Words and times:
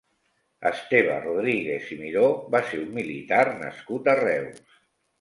Esteve 0.69 1.17
Rodríguez 1.25 1.93
i 1.97 1.99
Miró 2.01 2.25
va 2.57 2.65
ser 2.73 2.83
un 2.87 2.91
militar 2.99 3.45
nascut 3.63 4.15
a 4.17 4.21
Reus. 4.27 4.71